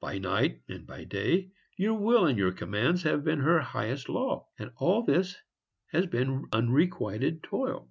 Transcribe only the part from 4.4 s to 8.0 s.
and all this has been unrequited toil.